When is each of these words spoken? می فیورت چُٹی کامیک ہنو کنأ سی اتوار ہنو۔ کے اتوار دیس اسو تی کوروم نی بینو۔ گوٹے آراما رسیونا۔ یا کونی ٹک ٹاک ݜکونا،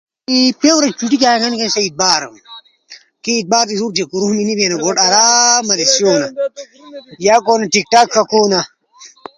می 0.29 0.39
فیورت 0.59 0.93
چُٹی 0.99 1.17
کامیک 1.21 1.41
ہنو 1.43 1.57
کنأ 1.59 1.73
سی 1.75 1.81
اتوار 1.87 2.19
ہنو۔ 2.23 2.39
کے 3.23 3.31
اتوار 3.39 3.65
دیس 3.67 3.75
اسو 3.79 3.87
تی 3.95 4.03
کوروم 4.09 4.39
نی 4.47 4.53
بینو۔ 4.59 4.77
گوٹے 4.83 5.01
آراما 5.07 5.73
رسیونا۔ 5.79 6.27
یا 7.25 7.35
کونی 7.45 7.67
ٹک 7.71 7.85
ٹاک 7.91 8.07
ݜکونا، 8.13 8.59